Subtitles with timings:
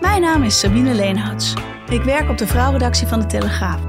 [0.00, 1.54] Mijn naam is Sabine Leenhouts.
[1.88, 3.80] Ik werk op de vrouwredactie van de Telegraaf.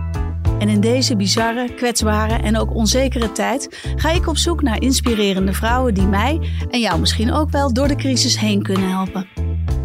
[0.60, 5.54] En in deze bizarre, kwetsbare en ook onzekere tijd ga ik op zoek naar inspirerende
[5.54, 6.40] vrouwen die mij
[6.70, 9.28] en jou misschien ook wel door de crisis heen kunnen helpen.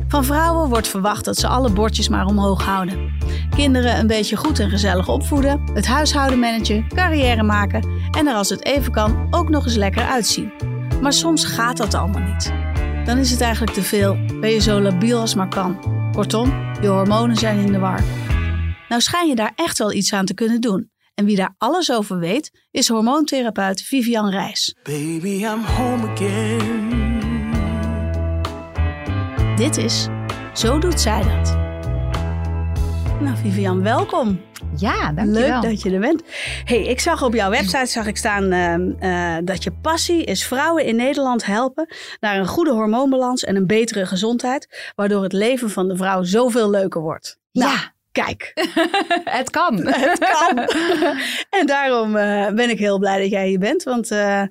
[0.09, 3.13] Van vrouwen wordt verwacht dat ze alle bordjes maar omhoog houden.
[3.57, 8.49] Kinderen een beetje goed en gezellig opvoeden, het huishouden managen, carrière maken en er als
[8.49, 10.53] het even kan ook nog eens lekker uitzien.
[11.01, 12.53] Maar soms gaat dat allemaal niet.
[13.05, 14.17] Dan is het eigenlijk te veel.
[14.41, 15.96] Ben je zo labiel als maar kan.
[16.17, 18.05] Kortom, je hormonen zijn in de war.
[18.89, 20.91] Nou schijn je daar echt wel iets aan te kunnen doen.
[21.15, 24.77] En wie daar alles over weet, is hormoontherapeut Vivian Reis.
[24.83, 26.95] Baby, I'm home again.
[29.57, 30.07] Dit is
[30.55, 31.66] Zo doet zij dat.
[33.21, 34.41] Nou, Vivian, welkom.
[34.77, 35.61] Ja, dankjewel.
[35.61, 36.23] Leuk dat je er bent.
[36.65, 40.47] Hey, ik zag op jouw website zag ik staan ehm, eh, dat je passie is
[40.47, 45.71] vrouwen in Nederland helpen naar een goede hormoonbalans en een betere gezondheid, waardoor het leven
[45.71, 47.39] van de vrouw zoveel leuker wordt.
[47.53, 47.93] Nou, Ja.
[48.13, 48.53] kijk,
[49.39, 49.77] het kan.
[49.87, 50.59] het kan.
[51.61, 54.43] en daarom eh, ben ik heel blij dat jij hier bent, want eh,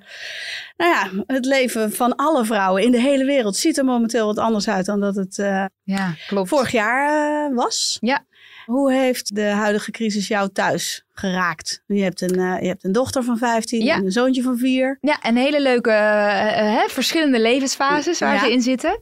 [0.77, 4.37] nou ja, het leven van alle vrouwen in de hele wereld ziet er momenteel wat
[4.39, 5.35] anders uit dan dat het
[5.83, 6.49] Ja, klopt.
[6.49, 7.97] vorig jaar was.
[8.01, 8.25] Ja.
[8.65, 11.83] Hoe heeft de huidige crisis jou thuis geraakt?
[11.87, 13.95] Je hebt een, eh, je hebt een dochter van 15 Ja.
[13.95, 14.97] en een zoontje van 4.
[15.01, 18.39] Ja, en hele leuke eh, eh, hè, verschillende levensfases waar Ja.
[18.39, 18.99] ze in zitten.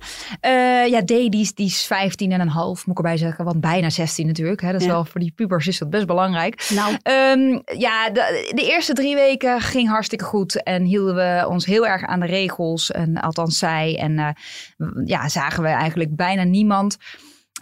[0.90, 3.46] Ja, D die is, die is 15 en een half, moet ik erbij zeggen.
[3.46, 4.62] Want bijna 16 natuurlijk.
[4.62, 4.72] Hè.
[4.72, 4.94] Dat is Ja.
[4.94, 6.68] wel voor die pubers is dat best belangrijk.
[6.74, 10.64] Nou, Ehm, ja, de, de eerste drie weken ging hartstikke goed.
[10.64, 12.92] En hielden we ons heel erg aan de regels.
[12.92, 13.98] En althans zij.
[14.00, 14.36] En
[15.06, 16.98] ja, zagen we eigenlijk bijna niemand.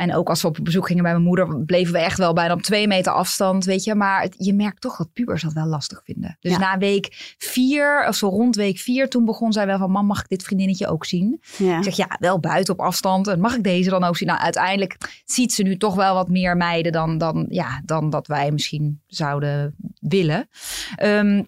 [0.02, 2.54] En ook als we op bezoek gingen bij mijn moeder, bleven we echt wel bijna
[2.54, 3.96] op twee meter afstand, weet je.
[3.96, 6.38] Maar het- je merkt toch dat pubers dat wel lastig vinden.
[6.40, 6.58] Dus Ja.
[6.58, 10.20] na week vier, of zo rond week vier, toen begon zij wel van, mam, mag
[10.22, 11.42] ik dit vriendinnetje ook zien?
[11.58, 11.78] ja.
[11.78, 13.28] Ik zeg, ja, wel buiten op afstand.
[13.28, 14.28] En mag ik deze dan ook zien?
[14.28, 18.28] Nou, uiteindelijk ziet ze nu toch wel wat meer meiden dan, dan, ja, dan dat
[18.28, 20.50] wij misschien zouden willen.
[20.96, 21.44] Ehm,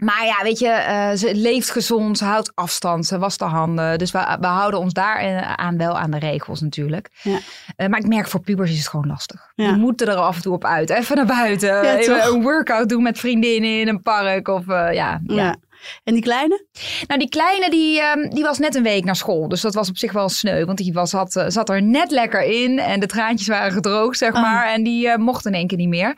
[0.00, 3.98] maar ja, weet je, eh, ze leeft gezond, ze houdt afstand, ze wast de handen.
[3.98, 7.10] Dus we, we houden ons daar eh, aan wel aan de regels natuurlijk.
[7.22, 7.38] Ja.
[7.76, 9.52] Eh, maar ik merk voor pubers is het gewoon lastig.
[9.54, 9.68] Ja.
[9.68, 10.90] Die moeten er af en toe op uit.
[10.90, 11.98] Even naar buiten.
[11.98, 14.48] even een workout doen met vriendinnen in een park.
[14.48, 15.56] Of ja, ja.
[16.04, 16.64] En die kleine?
[17.06, 19.48] Nou, die kleine die, ehm, die was net een week naar school.
[19.48, 20.64] Dus dat was op zich wel sneu.
[20.64, 22.78] Want die was, had, eh, zat er net lekker in.
[22.78, 24.40] En de traantjes waren gedroogd, zeg Oh.
[24.42, 24.72] maar.
[24.72, 26.14] En die eh, mocht in één keer niet meer.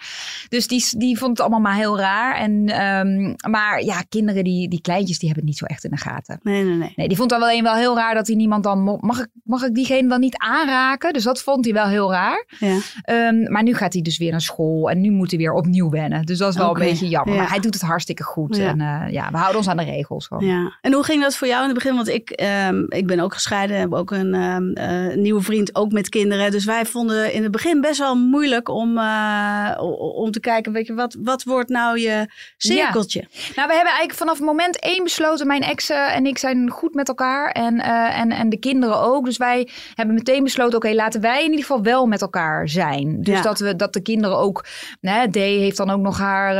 [0.48, 2.36] Dus die, die vond het allemaal maar heel raar.
[2.36, 5.90] En, ehm, maar ja, kinderen, die, die kleintjes, die hebben het niet zo echt in
[5.90, 6.40] de gaten.
[6.42, 6.92] Nee, nee, nee.
[6.96, 8.80] Nee, die vond dan wel een wel heel raar dat hij niemand dan...
[8.82, 11.12] mo- Mag ik, mag ik diegene dan niet aanraken?
[11.12, 12.46] Dus dat vond hij wel heel raar.
[12.58, 12.78] Ja.
[13.02, 14.90] Ehm, maar nu gaat hij dus weer naar school.
[14.90, 16.22] En nu moet hij weer opnieuw wennen.
[16.26, 17.34] Dus dat is wel een beetje jammer.
[17.34, 17.40] ja.
[17.40, 18.56] Maar hij doet het hartstikke goed.
[18.56, 18.68] Ja.
[18.68, 20.46] En eh, ja, we houden ons aan de regels gewoon.
[20.46, 20.78] Ja.
[20.80, 21.94] En hoe ging dat voor jou in het begin?
[21.94, 25.92] Want ik, ehm, ik ben ook gescheiden, heb ook een ehm, eh, nieuwe vriend, ook
[25.92, 26.50] met kinderen.
[26.50, 29.76] Dus wij vonden in het begin best wel moeilijk om, eh,
[30.14, 32.26] om te kijken, weet je, wat, wat wordt nou je
[32.56, 33.20] cirkeltje?
[33.30, 35.46] Nou, we hebben eigenlijk vanaf moment één besloten.
[35.46, 37.50] Mijn ex en ik zijn goed met elkaar.
[37.50, 39.24] En, eh, en, en de kinderen ook.
[39.24, 43.22] Dus wij hebben meteen besloten: oké, laten wij in ieder geval wel met elkaar zijn.
[43.22, 43.42] Dus Ja.
[43.42, 44.64] dat, we, dat de kinderen ook.
[45.00, 46.50] Né, D heeft dan ook nog haar.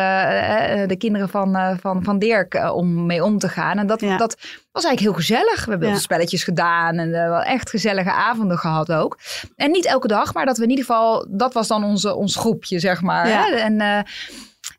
[0.89, 3.78] de kinderen van, van, van Dirk om mee om te gaan.
[3.78, 4.16] En dat, Ja.
[4.16, 4.37] dat
[4.72, 5.65] was eigenlijk heel gezellig.
[5.65, 5.98] We hebben Ja.
[5.98, 6.98] spelletjes gedaan.
[6.98, 9.19] En eh, wel echt gezellige avonden gehad ook.
[9.56, 11.26] En niet elke dag, maar dat we in ieder geval.
[11.28, 13.28] Dat was dan onze, ons groepje, zeg maar.
[13.28, 13.44] Ja.
[13.44, 13.54] Hè?
[13.56, 13.81] En.
[13.81, 13.98] eh,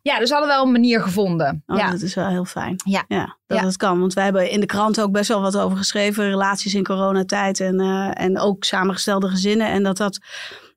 [0.01, 1.63] ja, dus we hadden wel een manier gevonden.
[1.67, 1.91] Oh, ja.
[1.91, 2.75] Dat is wel heel fijn.
[2.85, 3.03] Ja.
[3.07, 3.65] ja dat Ja.
[3.65, 3.99] het kan.
[3.99, 6.29] Want wij hebben in de krant ook best wel wat over geschreven.
[6.29, 9.67] Relaties in coronatijd en, eh, en ook samengestelde gezinnen.
[9.67, 10.19] En dat dat...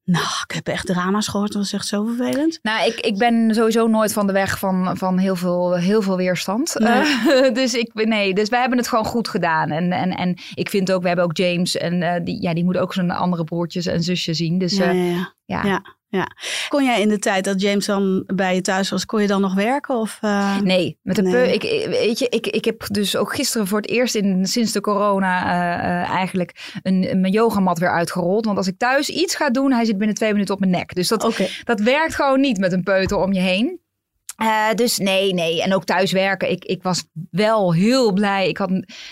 [0.06, 1.52] Nou, ik heb echt drama's gehoord.
[1.52, 2.58] Dat was echt zo vervelend.
[2.62, 6.16] Nou, ik, ik ben sowieso nooit van de weg van, van heel, veel, heel veel
[6.16, 6.74] weerstand.
[6.78, 6.92] Nee.
[6.92, 9.70] Eh, dus, ik, nee, dus wij hebben het gewoon goed gedaan.
[9.70, 11.76] En, en, en ik vind ook, we hebben ook James.
[11.76, 14.58] En eh, die, ja, die moet ook zijn andere broertjes en zusje zien.
[14.58, 15.34] Dus Ja, eh, ja, ja.
[15.46, 15.64] Ja.
[15.64, 15.94] Ja.
[16.08, 16.26] Ja.
[16.68, 19.40] Kon jij in de tijd dat James dan bij je thuis was, kon je dan
[19.40, 19.94] nog werken?
[19.98, 21.32] Of, eh, Nee, met de Nee.
[21.32, 24.72] peu- ik, weet je, ik, ik heb dus ook gisteren voor het eerst in, sinds
[24.72, 28.44] de corona eh, eh, eigenlijk een, een- mijn yogamat weer uitgerold.
[28.44, 30.94] Want als ik thuis iets ga doen, hij zit binnen twee minuten op mijn nek.
[30.94, 33.80] Dus dat, dat werkt gewoon niet met een peuter om je heen.
[34.42, 35.62] Uh, dus nee, nee.
[35.62, 36.50] En ook thuiswerken.
[36.50, 38.48] Ik, ik was wel heel blij.
[38.48, 38.70] Ik had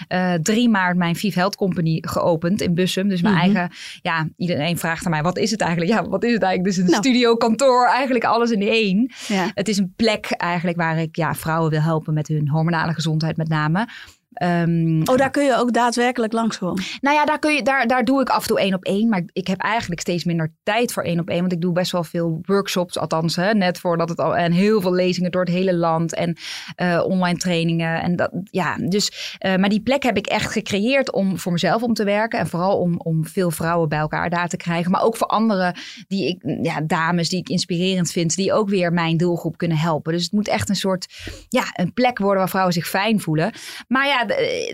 [0.09, 3.09] uh, 3 maart mijn Vive Health Company geopend in Bussum.
[3.09, 3.55] Dus mijn mm -hmm.
[3.55, 5.93] eigen, ja, iedereen vraagt aan mij, wat is het eigenlijk?
[5.93, 6.76] Ja, wat is het eigenlijk?
[6.76, 7.03] Dus een nou.
[7.03, 9.12] studio, kantoor, eigenlijk alles in één.
[9.29, 9.50] Ja.
[9.55, 13.37] Het is een plek eigenlijk waar ik ja, vrouwen wil helpen met hun hormonale gezondheid
[13.37, 13.88] met name.
[14.42, 16.78] Um, oh, daar kun je ook daadwerkelijk langs gewoon.
[17.00, 19.08] Nou ja, daar, kun je, daar, daar doe ik af en toe één op één.
[19.08, 21.40] Maar ik heb eigenlijk steeds minder tijd voor één op één.
[21.40, 24.36] Want ik doe best wel veel workshops, althans, hè, net voordat het al.
[24.36, 26.14] En heel veel lezingen door het hele land.
[26.14, 26.36] En
[26.82, 28.02] uh, online trainingen.
[28.02, 31.82] En dat, ja, dus, uh, maar die plek heb ik echt gecreëerd om voor mezelf
[31.82, 32.38] om te werken.
[32.38, 34.90] En vooral om, om veel vrouwen bij elkaar daar te krijgen.
[34.90, 38.36] Maar ook voor anderen, die ik, ja, dames die ik inspirerend vind.
[38.36, 40.12] Die ook weer mijn doelgroep kunnen helpen.
[40.12, 41.06] Dus het moet echt een soort,
[41.48, 43.52] ja, een plek worden waar vrouwen zich fijn voelen.
[43.88, 44.24] Maar ja,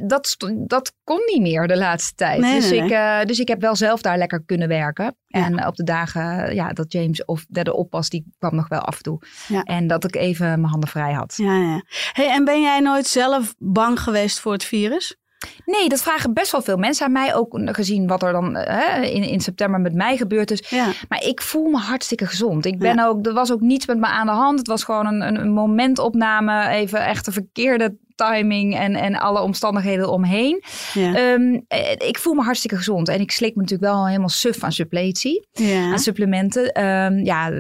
[0.07, 0.37] dat,
[0.67, 2.41] dat kon niet meer de laatste tijd.
[2.41, 5.17] Nee, dus, nee, ik, uh, dus ik heb wel zelf daar lekker kunnen werken.
[5.27, 5.45] Ja.
[5.45, 8.97] En op de dagen ja, dat James of de oppas, die kwam nog wel af
[8.97, 9.21] en toe.
[9.49, 9.63] Ja.
[9.63, 11.35] En dat ik even mijn handen vrij had.
[11.37, 11.83] Ja, ja.
[12.13, 15.19] Hey, en ben jij nooit zelf bang geweest voor het virus?
[15.65, 17.35] Nee, dat vragen best wel veel mensen aan mij.
[17.35, 20.69] Ook gezien wat er dan hè, in, in september met mij gebeurd is.
[20.69, 20.87] Ja.
[21.09, 22.67] Maar ik voel me hartstikke gezond.
[22.67, 23.07] Ik ben ja.
[23.07, 24.59] ook, er was ook niets met me aan de hand.
[24.59, 26.69] Het was gewoon een, een, een momentopname.
[26.69, 27.97] Even echt de verkeerde
[28.27, 30.63] timing en, en alle omstandigheden omheen.
[30.95, 31.33] Ja.
[31.33, 31.65] Um,
[31.99, 33.09] ik voel me hartstikke gezond.
[33.09, 35.47] En ik slik me natuurlijk wel helemaal suf aan suppletie.
[35.53, 35.91] Ja.
[35.91, 36.85] Aan supplementen.
[36.85, 37.51] Um, ja,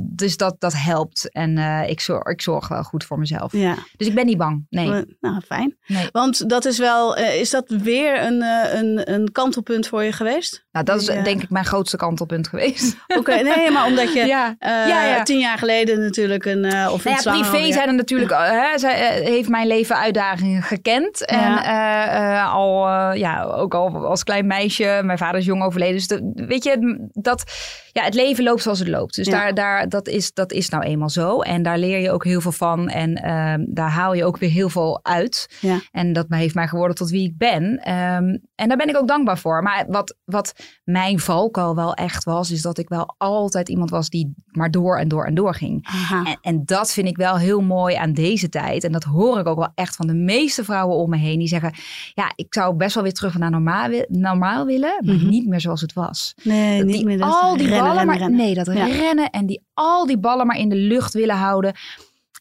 [0.00, 1.32] dus dat, dat helpt.
[1.32, 3.52] En uh, ik, zorg, ik zorg wel goed voor mezelf.
[3.52, 3.74] Ja.
[3.96, 4.66] Dus ik ben niet bang.
[4.70, 4.86] Nee.
[5.20, 5.76] Nou, fijn.
[5.86, 6.08] Nee.
[6.12, 10.12] Want dat is wel, uh, is dat weer een, uh, een, een kantelpunt voor je
[10.12, 10.64] geweest?
[10.72, 12.96] Nou, dat is denk ik mijn grootste kantelpunt geweest.
[13.06, 14.56] Oké, okay, nee, maar omdat je ja.
[14.60, 15.22] ja, ja.
[15.22, 19.48] tien jaar geleden natuurlijk een, of nou ja, privé zijn er natuurlijk, hè, zij heeft
[19.48, 21.26] mijn leven uitdagingen gekend.
[21.26, 22.46] En ja.
[22.46, 25.00] uh, al, uh, ja, ook al als klein meisje.
[25.04, 25.94] Mijn vader is jong overleden.
[25.94, 27.44] Dus de, weet je, dat,
[27.92, 29.14] ja, het leven loopt zoals het loopt.
[29.14, 29.32] Dus ja.
[29.32, 31.40] daar, daar, dat, is, dat is nou eenmaal zo.
[31.40, 32.88] En daar leer je ook heel veel van.
[32.88, 35.56] En uh, daar haal je ook weer heel veel uit.
[35.60, 35.80] Ja.
[35.90, 37.62] En dat heeft mij geworden tot wie ik ben.
[37.64, 39.62] Um, en daar ben ik ook dankbaar voor.
[39.62, 40.54] Maar wat, wat
[40.84, 44.98] mijn valkuil wel echt was, is dat ik wel altijd iemand was die maar door
[44.98, 45.88] en door en door ging.
[46.24, 48.84] En, en dat vind ik wel heel mooi aan deze tijd.
[48.84, 51.38] En dat hoor ik ook wel echt van de meeste vrouwen om me heen.
[51.38, 51.74] Die zeggen,
[52.14, 54.94] ja, ik zou best wel weer terug naar normaal, normaal willen.
[55.04, 55.28] Maar Mhm.
[55.28, 56.34] niet meer zoals het was.
[56.42, 58.38] Nee, dat niet die meer dat al die rennen, ballen rennen, maar, rennen.
[58.46, 58.84] Nee, dat Ja.
[58.86, 61.74] rennen en die al die ballen maar in de lucht willen houden.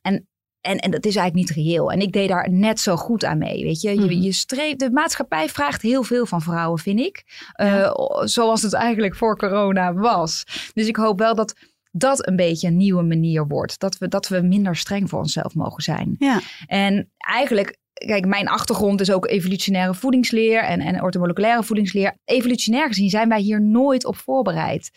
[0.02, 0.26] En
[0.62, 1.92] en, en dat is eigenlijk niet reëel.
[1.92, 3.64] En ik deed daar net zo goed aan mee.
[3.64, 4.12] Weet je, je, Mhm.
[4.22, 7.24] je streeft, de maatschappij vraagt heel veel van vrouwen, vind ik.
[7.56, 7.86] Ja.
[7.86, 7.92] Uh,
[8.24, 10.44] zoals het eigenlijk voor corona was.
[10.74, 11.56] Dus ik hoop wel dat
[11.92, 13.80] dat een beetje een nieuwe manier wordt.
[13.80, 16.16] Dat we, dat we minder streng voor onszelf mogen zijn.
[16.18, 16.42] Ja.
[16.66, 22.18] En eigenlijk, kijk, mijn achtergrond is ook evolutionaire voedingsleer en, en orthomoleculaire voedingsleer.
[22.26, 24.92] Evolutionair gezien zijn wij hier nooit op voorbereid.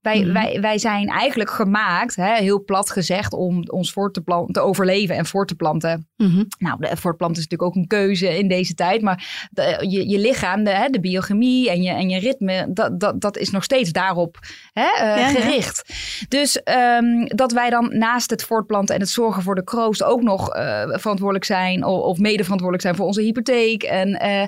[0.00, 0.32] Wij, Mhm.
[0.32, 4.60] wij, wij zijn eigenlijk gemaakt, hè, heel plat gezegd, om ons voor te, plan- te
[4.60, 6.08] overleven en voor te planten.
[6.16, 6.44] Mhm.
[6.58, 9.02] Nou, de voortplanten is natuurlijk ook een keuze in deze tijd.
[9.02, 13.00] Maar de, je, je lichaam, de, hè, de biochemie en je, en je ritme, dat,
[13.00, 14.38] dat, dat is nog steeds daarop
[14.72, 15.28] hè, uh, Ja, ja.
[15.28, 15.94] gericht.
[16.28, 16.60] Dus
[16.98, 20.56] um, dat wij dan naast het voortplanten en het zorgen voor de kroost ook nog
[20.56, 21.84] uh, verantwoordelijk zijn.
[21.84, 23.82] Of, of mede verantwoordelijk zijn voor onze hypotheek.
[23.82, 24.42] En uh,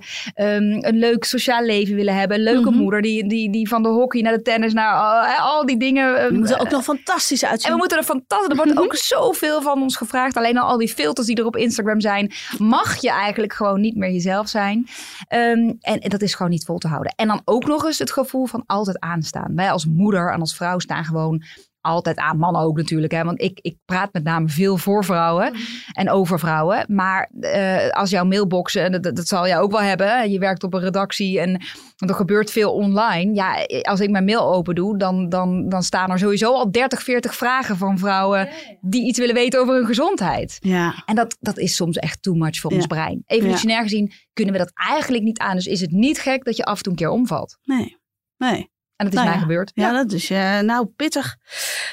[0.54, 2.36] um, een leuk sociaal leven willen hebben.
[2.36, 2.78] Een leuke Mhm.
[2.78, 4.94] moeder die, die, die van de hockey naar de tennis naar
[5.42, 6.28] al die dingen.
[6.28, 7.66] Die moeten er ook nog fantastisch uitzien.
[7.66, 8.48] En we moeten er fantastisch.
[8.48, 10.36] Er wordt ook zoveel van ons gevraagd.
[10.36, 13.96] Alleen al al die filters die er op Instagram zijn, mag je eigenlijk gewoon niet
[13.96, 14.78] meer jezelf zijn.
[14.78, 17.14] Um, en, en, dat is gewoon niet vol te houden.
[17.16, 19.54] En dan ook nog eens het gevoel van altijd aanstaan.
[19.54, 21.42] Wij als moeder en als vrouw staan gewoon
[21.82, 22.38] altijd aan.
[22.38, 23.12] Mannen ook natuurlijk.
[23.12, 23.24] Hè?
[23.24, 25.52] Want ik, ik praat met name veel voor vrouwen
[25.92, 26.84] en over vrouwen.
[26.88, 30.30] Maar uh, als jouw mailbox, en dat, dat zal jij ook wel hebben.
[30.30, 31.62] Je werkt op een redactie en
[31.96, 33.34] er gebeurt veel online.
[33.34, 37.02] Ja, als ik mijn mail open doe, dan, dan, dan staan er sowieso al 30,
[37.02, 38.48] 40 vragen van vrouwen
[38.80, 40.56] die iets willen weten over hun gezondheid.
[40.60, 41.02] Ja.
[41.06, 42.76] En dat, dat is soms echt too much voor ja.
[42.76, 43.22] ons brein.
[43.26, 43.82] Evolutionair ja.
[43.82, 45.54] gezien kunnen we dat eigenlijk niet aan.
[45.54, 47.58] Dus is het niet gek dat je af en toe een keer omvalt.
[47.62, 47.96] Nee,
[48.36, 48.71] nee.
[49.04, 49.42] En dat is nou mij ja.
[49.42, 49.70] gebeurd.
[49.74, 51.36] Ja, dat is uh, nou pittig.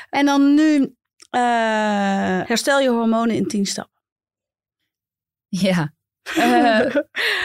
[0.10, 4.02] En dan nu uh, herstel je hormonen in tien stappen.
[5.48, 5.94] Ja.
[6.38, 6.80] Uh,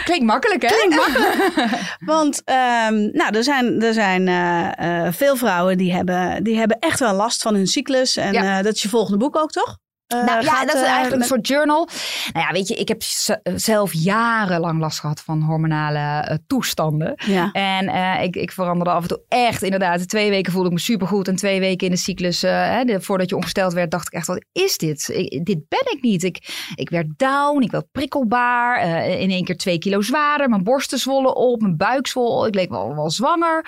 [0.05, 0.69] klinkt makkelijk, hè?
[0.69, 1.71] Klinkt makkelijk.
[2.15, 6.99] Want um, nou, er zijn, er zijn uh, veel vrouwen die hebben, die hebben echt
[6.99, 8.17] wel last van hun cyclus.
[8.17, 8.63] En ja.
[8.63, 9.79] dat is je volgende boek ook, toch?
[10.09, 11.89] Uh, nou ja, gaat, dat is eigenlijk een soort journal.
[12.33, 13.03] Nou ja, weet je, ik heb
[13.55, 17.13] zelf jarenlang last gehad van hormonale uh, toestanden.
[17.27, 17.53] Ja.
[17.53, 20.09] En uh, ik, ik veranderde af en toe echt inderdaad.
[20.09, 21.29] Twee weken voelde ik me supergoed.
[21.29, 24.27] En twee weken in de cyclus, hè, de, voordat je ongesteld werd, dacht ik echt,
[24.27, 25.09] wat is dit?
[25.09, 26.23] Ik, dit ben ik niet.
[26.23, 29.07] Ik, ik werd down, ik werd prikkelbaar.
[29.07, 30.49] in één keer twee kilo zwaarder.
[30.49, 32.47] Mijn borsten zwollen op, mijn buik zwol.
[32.47, 33.67] Ik leek wel, wel zwanger.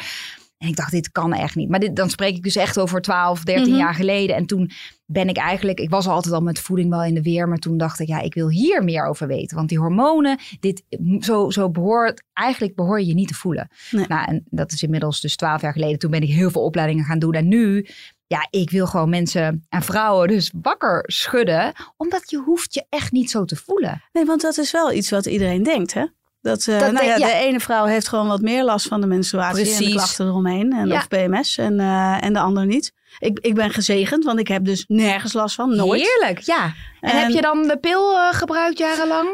[0.58, 1.68] En ik dacht, dit kan echt niet.
[1.68, 3.80] Maar dit, dan spreek ik dus echt over 12, 13 Mhm.
[3.80, 4.36] jaar geleden.
[4.36, 4.70] En toen
[5.06, 7.48] ben ik eigenlijk, ik was altijd al met voeding wel in de weer.
[7.48, 9.56] Maar toen dacht ik, ja, ik wil hier meer over weten.
[9.56, 10.82] Want die hormonen, dit,
[11.20, 13.68] zo, zo behoort, eigenlijk behoor je je niet te voelen.
[13.90, 14.04] Nee.
[14.08, 15.98] Nou, en dat is inmiddels dus 12 jaar geleden.
[15.98, 17.32] Toen ben ik heel veel opleidingen gaan doen.
[17.34, 17.86] En nu,
[18.26, 21.72] ja, ik wil gewoon mensen en vrouwen dus wakker schudden.
[21.96, 24.02] Omdat je hoeft je echt niet zo te voelen.
[24.12, 26.04] Nee, want dat is wel iets wat iedereen denkt, hè?
[26.46, 27.38] Dat, eh, Dat nou ja, denk- ja.
[27.38, 30.72] de ene vrouw heeft gewoon wat meer last van de menstruatie en de klachten eromheen.
[30.72, 30.96] En, Ja.
[30.96, 32.92] Of PMS en, eh, en de ander niet.
[33.18, 35.76] Ik, ik ben gezegend, want ik heb dus nergens last van.
[35.76, 36.02] Nooit.
[36.02, 36.64] Heerlijk, ja.
[37.00, 39.28] En, En- heb je dan de pil eh, gebruikt jarenlang?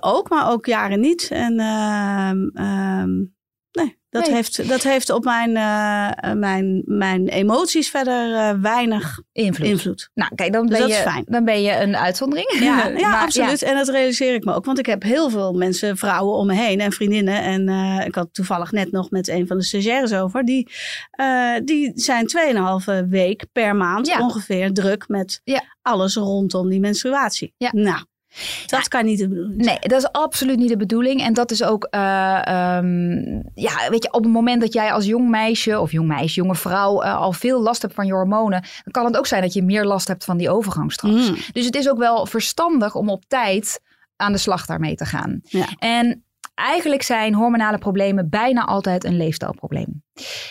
[0.00, 1.28] Ook, maar ook jaren niet.
[1.30, 3.10] En ehm, ehm,
[3.72, 4.34] nee, dat, Nee.
[4.34, 9.66] Heeft, dat heeft op mijn, eh, eh, mijn, mijn emoties verder eh, weinig Invloed.
[9.66, 10.10] invloed.
[10.14, 11.24] Nou, kijk, dan Dus ben, dat je, is fijn.
[11.26, 12.52] dan ben je een uitzondering.
[12.60, 13.62] Ja, ja absoluut.
[13.62, 14.64] En dat realiseer ik me ook.
[14.64, 17.42] Want ik heb heel veel mensen, vrouwen om me heen en vriendinnen.
[17.42, 17.68] En
[18.06, 20.44] ik had toevallig net nog met een van de stagiaires over.
[20.44, 20.68] Die,
[21.64, 22.26] die zijn
[23.04, 24.20] 2,5 week per maand Ja.
[24.20, 25.42] ongeveer druk met
[25.82, 27.54] alles rondom die menstruatie.
[27.56, 27.70] Ja.
[27.72, 28.04] Nou,
[28.66, 29.78] dat kan niet de bedoeling zijn.
[29.80, 31.22] Nee, dat is absoluut niet de bedoeling.
[31.22, 35.06] En dat is ook, eh, ehm, ja, weet je, op het moment dat jij als
[35.06, 38.60] jong meisje of jong meisje, jonge vrouw eh, al veel last hebt van je hormonen,
[38.60, 41.28] dan kan het ook zijn dat je meer last hebt van die overgang straks.
[41.28, 41.36] Mm.
[41.52, 43.80] Dus het is ook wel verstandig om op tijd
[44.16, 45.40] aan de slag daarmee te gaan.
[45.42, 45.66] Ja.
[45.78, 46.24] En
[46.54, 50.02] eigenlijk zijn hormonale problemen bijna altijd een leefstijlprobleem.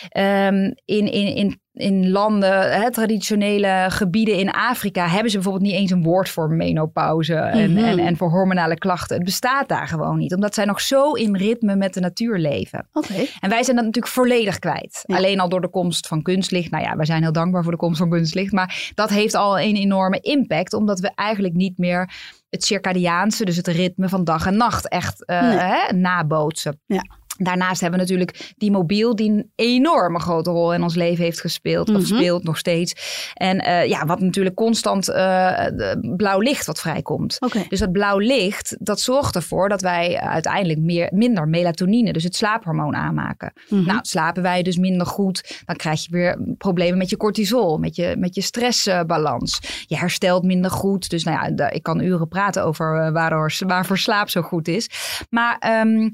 [0.08, 5.80] Ehm, in, in, in, in landen, hè, traditionele gebieden in Afrika, hebben ze bijvoorbeeld niet
[5.80, 7.84] eens een woord voor menopauze en, Mhm.
[7.84, 9.16] en, en voor hormonale klachten.
[9.16, 12.88] Het bestaat daar gewoon niet, omdat zij nog zo in ritme met de natuur leven.
[12.92, 13.14] Oké.
[13.40, 15.02] En wij zijn dat natuurlijk volledig kwijt.
[15.06, 15.16] Ja.
[15.16, 16.70] Alleen al door de komst van kunstlicht.
[16.70, 18.52] Nou ja, wij zijn heel dankbaar voor de komst van kunstlicht.
[18.52, 20.72] Maar dat heeft al een enorme impact.
[20.72, 22.10] Omdat we eigenlijk niet meer
[22.50, 25.40] het circadiaanse, dus het ritme van dag en nacht, echt Nee.
[25.40, 26.80] hè, nabootsen.
[26.86, 27.02] Ja.
[27.38, 31.40] Daarnaast hebben we natuurlijk die mobiel die een enorme grote rol in ons leven heeft
[31.40, 31.88] gespeeld.
[31.88, 32.04] Of Mhm.
[32.04, 32.94] speelt nog steeds.
[33.34, 37.38] En eh, ja, wat natuurlijk constant de blauw licht wat vrijkomt.
[37.68, 42.36] Dus dat blauw licht, dat zorgt ervoor dat wij uiteindelijk meer, minder melatonine, dus het
[42.36, 43.52] slaaphormoon aanmaken.
[43.68, 43.86] Mhm.
[43.86, 47.96] Nou, slapen wij dus minder goed, dan krijg je weer problemen met je cortisol, met
[47.96, 49.60] je, met je stressbalans.
[49.86, 51.10] je herstelt minder goed.
[51.10, 54.90] Dus nou ja, ik kan uren praten over eh, waardoor, waarvoor slaap zo goed is.
[55.30, 56.10] Maar, ehm, eh,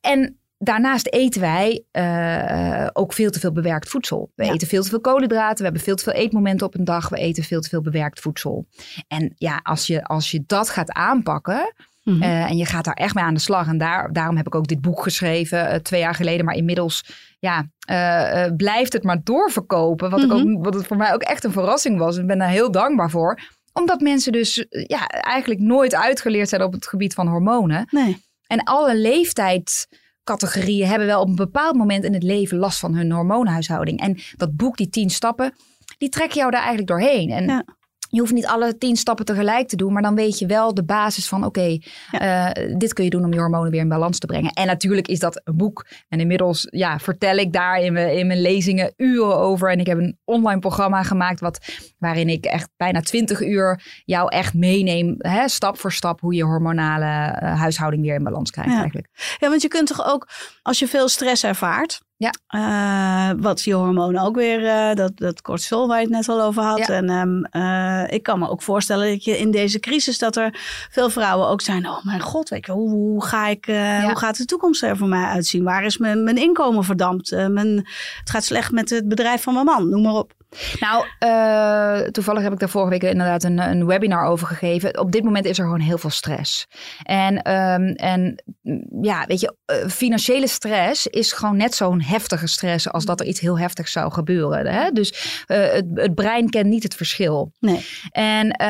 [0.00, 4.30] en daarnaast eten wij eh, ook veel te veel bewerkt voedsel.
[4.34, 4.52] We Ja.
[4.52, 7.16] eten veel te veel koolhydraten, we hebben veel te veel eetmomenten op een dag, we
[7.16, 8.66] eten veel te veel bewerkt voedsel.
[9.08, 12.22] En ja, als je, als je dat gaat aanpakken, Mhm.
[12.22, 13.68] eh, en je gaat daar echt mee aan de slag.
[13.68, 16.44] En daar, daarom heb ik ook dit boek geschreven eh, twee jaar geleden.
[16.44, 17.04] Maar inmiddels
[17.38, 20.10] ja, eh, eh, blijft het maar doorverkopen.
[20.10, 20.36] Wat, ik Mhm.
[20.56, 22.16] ook, wat het voor mij ook echt een verrassing was.
[22.16, 23.38] Ik ben daar heel dankbaar voor.
[23.72, 27.86] Omdat mensen dus eh, ja, eigenlijk nooit uitgeleerd zijn op het gebied van hormonen.
[27.90, 28.30] nee.
[28.52, 33.12] En alle leeftijdscategorieën hebben wel op een bepaald moment in het leven last van hun
[33.12, 34.00] hormoonhuishouding.
[34.00, 35.54] En dat boek, die tien stappen,
[35.98, 37.30] die trekken jou daar eigenlijk doorheen.
[37.30, 37.64] En Ja.
[38.12, 40.84] Je hoeft niet alle tien stappen tegelijk te doen, maar dan weet je wel de
[40.84, 41.78] basis van: oké,
[42.10, 44.50] eh, dit kun je doen om je hormonen weer in balans te brengen.
[44.52, 45.86] En natuurlijk is dat een boek.
[46.08, 49.70] En inmiddels ja, vertel ik daar in mijn, in mijn lezingen uren over.
[49.70, 51.58] En ik heb een online programma gemaakt wat,
[51.98, 56.44] waarin ik echt bijna twintig uur jou echt meeneem, hè, stap voor stap, hoe je
[56.44, 57.04] hormonale
[57.34, 58.76] eh, huishouding weer in balans krijgt Ja.
[58.78, 59.36] eigenlijk.
[59.38, 60.28] Ja, want je kunt toch ook,
[60.62, 62.32] als je veel stress ervaart, Ja.
[62.46, 66.42] eh, wat je hormonen ook weer, eh, dat, dat cortisol waar je het net al
[66.42, 66.78] over had.
[66.78, 66.86] Ja.
[66.86, 70.54] En ehm, eh, ik kan me ook voorstellen dat je in deze crisis, dat er
[70.90, 73.64] veel vrouwen ook zijn, oh mijn god, weet je, hoe, hoe, ga ik,
[74.02, 75.64] hoe gaat de toekomst er voor mij uitzien?
[75.64, 77.30] Waar is mijn, mijn inkomen verdampt?
[77.30, 77.76] Mijn,
[78.18, 80.32] het gaat slecht met het bedrijf van mijn man, noem maar op.
[80.80, 84.98] Nou, eh, toevallig heb ik daar vorige week inderdaad een, een webinar over gegeven.
[84.98, 86.66] Op dit moment is er gewoon heel veel stress.
[87.02, 92.46] En, ehm, en mm, ja, weet je, eh, financiële stress is gewoon net zo'n heftige
[92.46, 94.66] stress als dat er iets heel heftigs zou gebeuren.
[94.66, 94.90] Hè?
[94.90, 97.52] Dus eh, het, het brein kent niet het verschil.
[97.60, 97.86] Nee.
[98.10, 98.60] En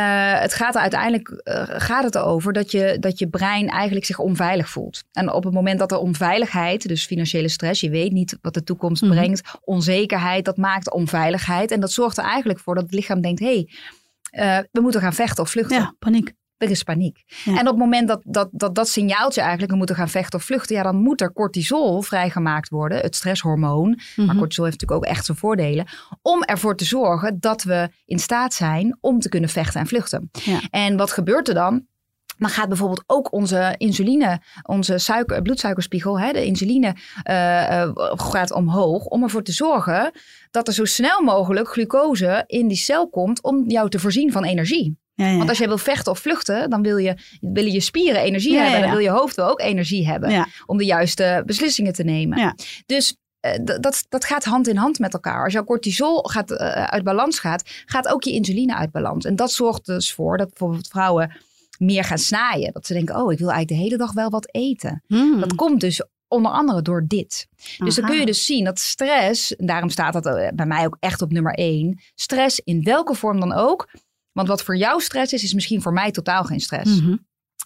[0.41, 1.41] het gaat er uiteindelijk
[1.77, 5.03] gaat het erover dat je, dat je brein eigenlijk zich onveilig voelt.
[5.13, 8.65] En op het moment dat er onveiligheid, dus financiële stress, je weet niet wat de
[8.65, 9.13] toekomst Mhm.
[9.13, 11.71] brengt, onzekerheid, dat maakt onveiligheid.
[11.73, 13.67] En dat zorgt er eigenlijk voor dat het lichaam denkt: hé,
[14.31, 15.77] hey, we moeten gaan vechten of vluchten.
[15.77, 16.33] Ja, paniek.
[16.57, 17.23] Er is paniek.
[17.45, 17.53] Ja.
[17.53, 20.45] En op het moment dat dat, dat dat signaaltje eigenlijk, we moeten gaan vechten of
[20.45, 24.01] vluchten, ja, dan moet er cortisol vrijgemaakt worden, het stresshormoon.
[24.17, 24.39] Maar Mhm.
[24.39, 25.87] cortisol heeft natuurlijk ook echt zijn voordelen.
[26.23, 30.31] Om ervoor te zorgen dat we in staat zijn om te kunnen vechten en vluchten.
[30.33, 30.61] Ja.
[30.71, 31.87] En wat gebeurt er dan?
[32.39, 38.53] Dan gaat bijvoorbeeld ook onze insuline, onze suiker, bloedsuikerspiegel, hè, de insuline, eh, eh, gaat
[38.53, 39.05] omhoog.
[39.05, 40.11] Om ervoor te zorgen
[40.51, 44.45] dat er zo snel mogelijk glucose in die cel komt om jou te voorzien van
[44.45, 45.01] energie.
[45.15, 45.37] Ja, ja.
[45.37, 48.63] Want als jij wil vechten of vluchten, dan wil je, willen je spieren energie Ja,
[48.63, 48.81] hebben.
[48.81, 52.39] dan wil je hoofd wel ook energie hebben om de juiste beslissingen te nemen.
[52.39, 52.55] Ja.
[52.87, 55.45] Dus eh, dat, dat gaat hand in hand met elkaar.
[55.45, 56.57] Als jouw cortisol gaat,
[56.91, 59.25] uit balans gaat, gaat ook je insuline uit balans.
[59.25, 61.33] En dat zorgt dus voor dat bijvoorbeeld vrouwen
[61.83, 62.73] meer gaan snaaien.
[62.73, 65.03] Dat ze denken, oh, ik wil eigenlijk de hele dag wel wat eten.
[65.07, 65.41] Hmm.
[65.41, 67.49] Dat komt dus onder andere door dit.
[67.79, 70.87] Dus dan kun je dus zien dat stress, en daarom staat dat eh, bij mij
[70.87, 72.01] ook echt op nummer één.
[72.15, 73.89] Stress in welke vorm dan ook.
[74.33, 77.01] Want wat voor jou stress is, is misschien voor mij totaal geen stress.
[77.01, 77.17] Mhm.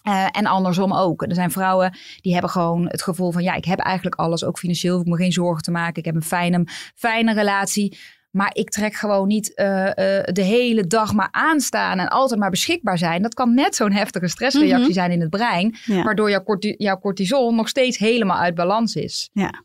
[0.03, 1.21] Eh, en andersom ook.
[1.21, 3.43] Er zijn vrouwen die hebben gewoon het gevoel van...
[3.43, 5.95] ja, ik heb eigenlijk alles, ook financieel hoef ik me geen zorgen te maken.
[5.95, 6.63] Ik heb een fijne,
[6.95, 7.97] fijne relatie.
[8.31, 11.99] Maar ik trek gewoon niet eh, eh, de hele dag maar aanstaan...
[11.99, 13.21] en altijd maar beschikbaar zijn.
[13.21, 14.91] Dat kan net zo'n heftige stressreactie Mhm.
[14.93, 15.75] zijn in het brein...
[15.85, 16.03] Ja.
[16.03, 19.29] waardoor jouw, corti- jouw cortisol nog steeds helemaal uit balans is.
[19.33, 19.63] Ja.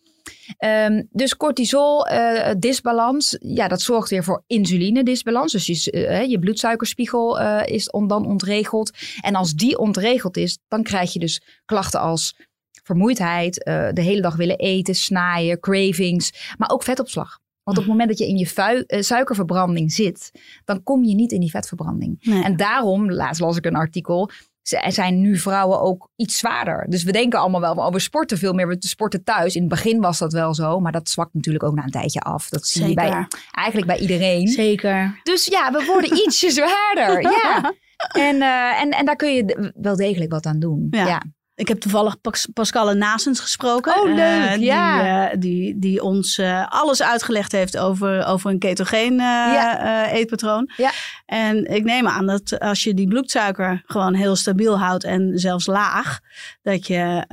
[0.59, 5.53] Ehm, dus cortisol, eh, disbalans, ja, dat zorgt weer voor insuline-disbalans.
[5.53, 8.91] Dus je, je bloedsuikerspiegel is on- dan ontregeld.
[9.21, 12.37] En als die ontregeld is, dan krijg je dus klachten als
[12.85, 13.55] vermoeidheid,
[13.95, 17.39] de hele dag willen eten, snaaien, cravings, maar ook vetopslag.
[17.63, 20.31] Want op het moment dat je in je eh, suikerverbranding zit,
[20.65, 22.25] dan kom je niet in die vetverbranding.
[22.25, 22.43] Nee.
[22.43, 24.31] En daarom, laatst las ik een artikel,
[24.71, 26.87] er zijn nu vrouwen ook iets zwaarder.
[26.89, 29.55] Dus we denken allemaal wel oh, we sporten veel meer, we sporten thuis.
[29.55, 32.21] In het begin was dat wel zo, maar dat zwakt natuurlijk ook na een tijdje
[32.21, 32.49] af.
[32.49, 34.49] Dat zie je bij, eigenlijk bij iedereen.
[34.49, 35.21] Zeker.
[35.23, 37.23] Dus ja, we worden ietsje zwaarder.
[37.23, 37.73] Ja.
[38.13, 40.87] En, eh, en, en daar kun je wel degelijk wat aan doen.
[40.91, 41.07] Ja.
[41.07, 41.23] Ja.
[41.55, 44.01] Ik heb toevallig Pas- Pascal Nasens gesproken.
[44.03, 45.31] Oh, leuk, Eh, die, ja.
[45.31, 50.11] eh, die, die ons eh, alles uitgelegd heeft over, over een ketogeen Ja.
[50.11, 50.71] eetpatroon.
[50.77, 50.91] Ja.
[51.27, 55.67] En ik neem aan dat als je die bloedsuiker gewoon heel stabiel houdt en zelfs
[55.67, 56.19] laag,
[56.63, 57.25] dat je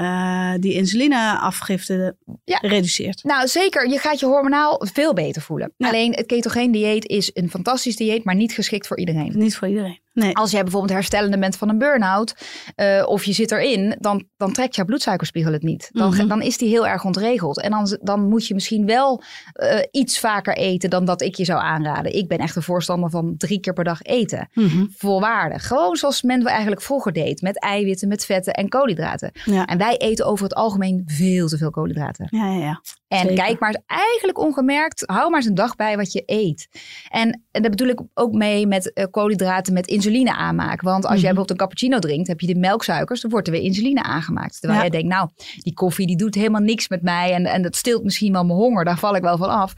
[0.59, 2.57] die insulineafgifte Ja.
[2.61, 3.23] reduceert.
[3.23, 3.89] Nou, zeker.
[3.89, 5.73] Je gaat je hormonaal veel beter voelen.
[5.77, 9.31] Alleen het ketogeen dieet is een fantastisch dieet, maar niet geschikt voor iedereen.
[9.35, 9.99] Niet voor iedereen.
[10.19, 10.35] Nee.
[10.35, 12.35] Als jij bijvoorbeeld herstellende bent van een burn-out
[12.75, 15.89] eh, of je zit erin, dan, dan trekt jouw bloedsuikerspiegel het niet.
[15.91, 16.27] Dan, Mhm.
[16.27, 17.61] dan is die heel erg ontregeld.
[17.61, 19.21] En dan, dan moet je misschien wel
[19.53, 22.15] eh, iets vaker eten dan dat ik je zou aanraden.
[22.15, 24.49] Ik ben echt een voorstander van drie keer per dag eten.
[24.53, 24.85] Mhm.
[24.97, 25.67] Volwaardig.
[25.67, 27.41] Gewoon zoals men eigenlijk vroeger deed.
[27.41, 29.31] Met eiwitten, met vetten en koolhydraten.
[29.45, 29.65] Ja.
[29.65, 32.27] En wij eten over het algemeen veel te veel koolhydraten.
[32.29, 32.81] Ja, ja, ja.
[33.09, 33.35] En Zeker.
[33.35, 36.67] kijk maar eens eigenlijk ongemerkt, hou maar eens een dag bij wat je eet.
[37.09, 40.86] En, en daar bedoel ik ook mee met eh, koolhydraten met insuline aanmaken.
[40.88, 41.21] Want als Mhm.
[41.23, 44.60] jij bijvoorbeeld een cappuccino drinkt, heb je de melksuikers, dan wordt er weer insuline aangemaakt.
[44.60, 44.79] Terwijl Ja.
[44.89, 48.03] jij denkt, nou, die koffie die doet helemaal niks met mij en, en dat stilt
[48.03, 49.73] misschien wel mijn honger, daar val ik wel van af.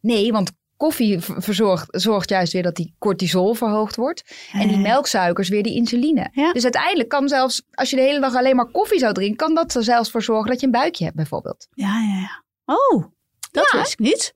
[0.00, 4.34] Nee, want koffie verzorgt, zorgt juist weer dat die cortisol verhoogd wordt.
[4.52, 4.82] En die Ja.
[4.82, 6.28] melksuikers weer die insuline.
[6.32, 6.52] Ja.
[6.52, 9.54] Dus uiteindelijk kan zelfs, als je de hele dag alleen maar koffie zou drinken, kan
[9.54, 11.66] dat er zelfs voor zorgen dat je een buikje hebt bijvoorbeeld.
[11.74, 12.42] Ja, ja, ja.
[12.64, 13.04] Oh,
[13.50, 13.78] dat Ja.
[13.78, 14.34] wist ik niet.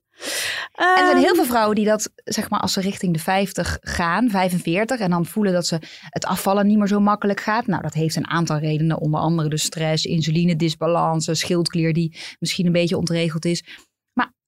[0.71, 3.19] En er zijn Ehm, heel veel vrouwen die dat, zeg maar, als ze richting de
[3.19, 7.67] 50 gaan, 45, en dan voelen dat ze het afvallen niet meer zo makkelijk gaat.
[7.67, 12.65] Nou, dat heeft een aantal redenen, onder andere de stress, insulinedisbalans, een schildklier die misschien
[12.65, 13.63] een beetje ontregeld is.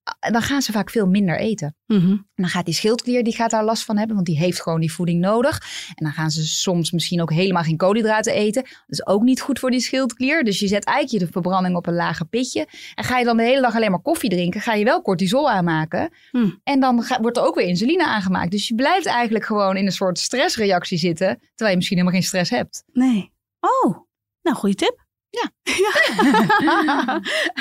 [0.02, 1.76] Eh, dan gaan ze vaak veel minder eten.
[1.86, 2.10] mhm.
[2.10, 4.80] En dan gaat die schildklier, die gaat daar last van hebben, want die heeft gewoon
[4.80, 5.60] die voeding nodig.
[5.94, 8.62] En dan gaan ze soms misschien ook helemaal geen koolhydraten eten.
[8.62, 10.44] Dat is ook niet goed voor die schildklier.
[10.44, 12.66] Dus je zet eigenlijk je verbranding op een lage pitje.
[12.94, 15.50] En ga je dan de hele dag alleen maar koffie drinken, ga je wel cortisol
[15.50, 16.10] aanmaken.
[16.30, 16.60] Hmm.
[16.64, 18.50] En dan wordt er ook weer insuline aangemaakt.
[18.50, 22.28] Dus je blijft eigenlijk gewoon in een soort stressreactie zitten, terwijl je misschien helemaal geen
[22.28, 22.84] stress hebt.
[22.92, 23.32] Nee.
[23.60, 23.96] Oh,
[24.42, 25.01] nou, goede tip.
[25.32, 25.50] Ja.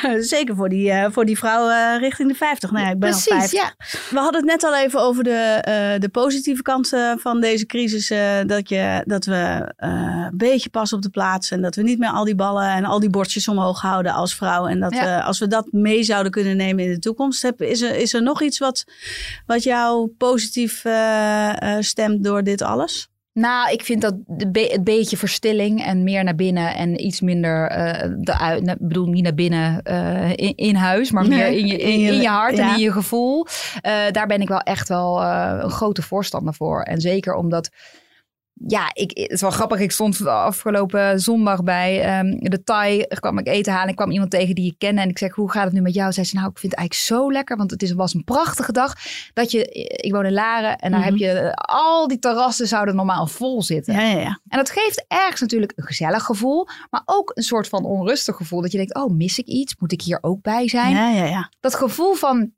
[0.01, 0.19] Ja.
[0.35, 2.71] Zeker voor die, eh, voor die vrouw eh, richting de 50.
[2.71, 3.51] Nou ja, ik ben al 50.
[3.51, 3.73] ja.
[4.09, 8.07] We hadden het net al even over de, eh, de positieve kanten van deze crisis.
[8.47, 12.09] dat, je, dat we een beetje pas op de plaats en dat we niet meer
[12.09, 14.67] al die ballen en al die bordjes omhoog houden als vrouw.
[14.67, 15.03] En dat Ja.
[15.17, 18.13] we, als we dat mee zouden kunnen nemen in de toekomst, heb, is, er, is
[18.13, 18.83] er nog iets wat,
[19.45, 20.83] wat jou positief
[21.79, 23.10] stemt door dit alles?
[23.33, 27.21] Nou, ik vind dat de be- het beetje verstilling en meer naar binnen en iets
[27.21, 28.67] minder eh eruit.
[28.67, 31.99] Ik bedoel, niet naar binnen eh, in, in huis, maar meer in je, in, in
[32.21, 33.45] je- hart en in je gevoel.
[33.81, 36.81] Eh, daar ben ik wel echt wel een grote voorstander voor.
[36.81, 37.69] En zeker omdat.
[38.67, 39.79] Ja, ik, het is wel grappig.
[39.79, 43.05] Ik stond afgelopen zondag bij ehm, de Thai.
[43.07, 43.89] kwam ik eten halen.
[43.89, 45.01] Ik kwam iemand tegen die ik kende.
[45.01, 46.11] En ik zeg, hoe gaat het nu met jou?
[46.11, 47.57] Zei ze, nou, ik vind het eigenlijk zo lekker.
[47.57, 48.93] Want het is, was een prachtige dag.
[49.33, 50.77] Dat je, ik woon in Laren.
[50.77, 51.09] En daar Mhm.
[51.09, 53.93] heb je, eh, al die terrassen zouden normaal vol zitten.
[53.93, 54.39] Ja, ja, ja.
[54.47, 58.61] En dat geeft ergens natuurlijk een gezellig gevoel, maar ook een soort van onrustig gevoel.
[58.61, 59.75] Dat je denkt, oh, mis ik iets?
[59.79, 60.95] Moet ik hier ook bij zijn?
[60.95, 61.51] ja, ja, ja.
[61.59, 62.51] Dat gevoel van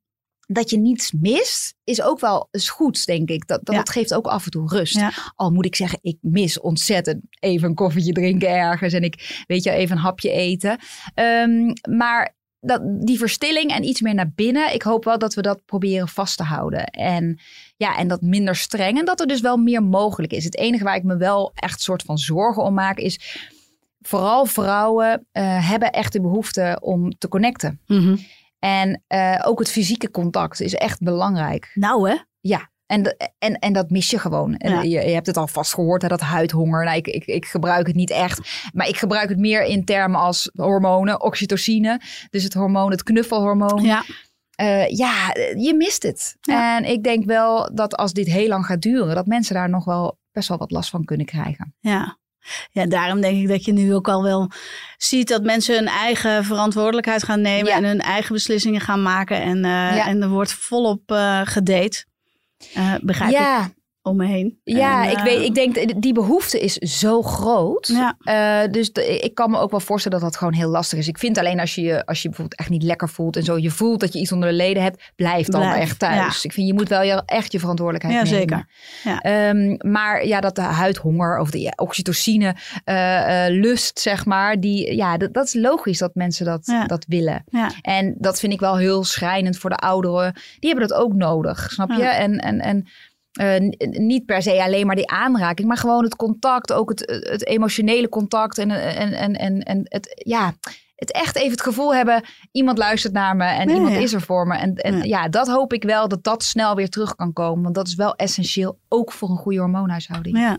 [0.47, 3.47] dat je niets mist, is ook wel eens goed, denk ik.
[3.47, 3.81] Dat, dat, Ja.
[3.83, 4.95] geeft ook af en toe rust.
[4.95, 5.11] Ja.
[5.35, 8.93] Al moet ik zeggen, ik mis ontzettend even een koffietje drinken ergens.
[8.93, 10.77] En ik, weet je, even een hapje eten.
[11.13, 14.73] Ehm, maar dat, die verstilling en iets meer naar binnen.
[14.73, 16.85] Ik hoop wel dat we dat proberen vast te houden.
[16.85, 17.39] En
[17.77, 18.99] ja, en dat minder streng.
[18.99, 20.43] En dat er dus wel meer mogelijk is.
[20.43, 23.41] Het enige waar ik me wel echt soort van zorgen om maak is...
[24.05, 27.79] Vooral vrouwen eh, hebben echt de behoefte om te connecten.
[27.87, 28.15] Mhm.
[28.63, 31.71] En eh, ook het fysieke contact is echt belangrijk.
[31.73, 32.15] Nou hè?
[32.39, 32.71] Ja.
[32.85, 34.57] En, en, en dat mis je gewoon.
[34.57, 34.81] En Ja.
[34.81, 36.83] je, je hebt het al vast gehoord, hè, dat huidhonger.
[36.83, 38.69] Nou, ik, ik, ik gebruik het niet echt.
[38.73, 42.01] Maar ik gebruik het meer in termen als hormonen, oxytocine.
[42.29, 43.81] Dus het hormoon, het knuffelhormoon.
[43.83, 44.03] Ja.
[44.55, 46.37] Eh, ja, je mist het.
[46.41, 46.77] Ja.
[46.77, 49.85] En ik denk wel dat als dit heel lang gaat duren, dat mensen daar nog
[49.85, 51.75] wel best wel wat last van kunnen krijgen.
[51.79, 52.17] Ja.
[52.71, 54.51] Ja, daarom denk ik dat je nu ook al wel
[54.97, 57.75] ziet dat mensen hun eigen verantwoordelijkheid gaan nemen Ja.
[57.77, 59.41] en hun eigen beslissingen gaan maken.
[59.41, 60.07] En, eh, Ja.
[60.07, 62.05] en er wordt volop eh gedate.
[62.73, 63.69] Eh, begrijp ik ja,
[64.03, 64.59] om me heen.
[64.63, 67.87] ja En, ik, eh, weet, ik denk die behoefte is zo groot.
[67.87, 68.15] Ja.
[68.19, 71.07] Eh, dus de- ik kan me ook wel voorstellen dat dat gewoon heel lastig is.
[71.07, 73.69] Ik vind alleen als je als je bijvoorbeeld echt niet lekker voelt en zo, je
[73.71, 76.43] voelt dat je iets onder de leden hebt, blijf dan Blijf, echt thuis.
[76.45, 78.39] Ik vind je moet wel je, echt je verantwoordelijkheid Ja, nemen.
[78.39, 78.67] zeker.
[79.03, 79.19] Ja.
[79.19, 84.95] Ehm, maar ja, dat de huidhonger of de ja, oxytocine eh, lust, zeg maar, die,
[84.95, 86.85] ja, dat, dat is logisch dat mensen dat, Ja.
[86.85, 87.43] dat willen.
[87.49, 87.71] Ja.
[87.81, 90.33] En dat vind ik wel heel schrijnend voor de ouderen.
[90.59, 91.97] Die hebben dat ook nodig, snap je?
[91.97, 92.15] Ja.
[92.17, 92.87] En, en, en
[93.33, 97.45] eh, niet per se alleen maar die aanraking, maar gewoon het contact, ook het, het
[97.47, 100.53] emotionele contact en, en, en, en, en het, ja,
[100.95, 103.99] het echt even het gevoel hebben, iemand luistert naar me en Ja, iemand ja.
[103.99, 104.57] is er voor me.
[104.57, 105.03] En, en Ja.
[105.03, 105.29] ja.
[105.29, 108.15] dat hoop ik wel dat dat snel weer terug kan komen, want dat is wel
[108.15, 110.37] essentieel, ook voor een goede hormoonhuishouding.
[110.37, 110.57] Ja.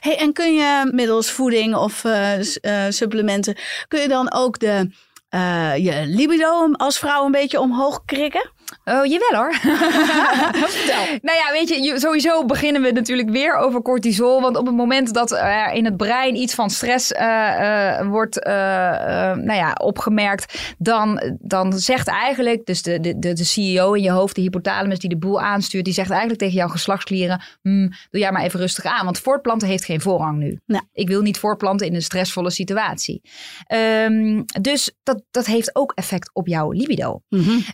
[0.00, 3.56] Hey, en kun je middels voeding of eh, eh, supplementen,
[3.88, 4.90] kun je dan ook de,
[5.82, 8.52] je libido als vrouw een beetje omhoog krikken?
[8.84, 9.58] Oh, jawel hoor.
[11.28, 14.40] nou ja, weet je, sowieso beginnen we natuurlijk weer over cortisol.
[14.40, 18.42] Want op het moment dat er in het brein iets van stress eh, eh, wordt
[18.42, 18.52] eh,
[19.34, 24.34] nou ja, opgemerkt, dan, dan zegt eigenlijk, dus de, de, de, CEO in je hoofd,
[24.34, 28.32] de hypothalamus die de boel aanstuurt, die zegt eigenlijk tegen jouw geslachtsklieren, "Hmm, doe jij
[28.32, 30.60] maar even rustig aan, want voortplanten heeft geen voorrang nu.
[30.66, 30.82] Ja.
[30.92, 33.20] Ik wil niet voortplanten in een stressvolle situatie.
[33.66, 37.20] Ehm, dus dat, dat heeft ook effect op jouw libido.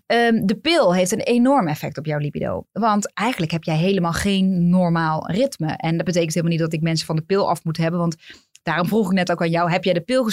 [0.06, 2.66] Ehm, de pil heeft een enorm effect op jouw libido.
[2.72, 5.72] Want eigenlijk heb jij helemaal geen normaal ritme.
[5.72, 8.00] En dat betekent helemaal niet dat ik mensen van de pil af moet hebben.
[8.00, 8.16] Want
[8.62, 10.24] daarom vroeg ik net ook aan jou: heb jij de pil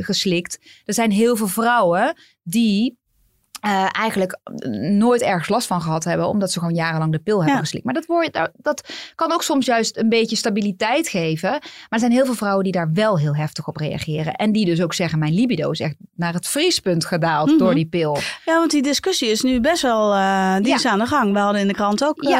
[0.00, 0.58] geslikt?
[0.84, 2.98] Er zijn heel veel vrouwen die.
[3.66, 4.38] Eh, eigenlijk
[4.90, 7.60] nooit ergens last van gehad hebben, omdat ze gewoon jarenlang de pil hebben Ja.
[7.60, 7.84] geslikt.
[7.84, 11.50] Maar dat, woord, dat- kan ook soms juist een beetje stabiliteit geven.
[11.50, 14.34] Maar er zijn heel veel vrouwen die daar wel heel heftig op reageren.
[14.34, 17.58] En die dus ook zeggen: Mijn libido is echt naar het vriespunt gedaald Mhm.
[17.58, 18.18] door die pil.
[18.44, 20.74] Ja, want die discussie is nu best wel, eh, die Ja.
[20.74, 21.32] is aan de gang.
[21.32, 22.32] We hadden in de krant ook, eh,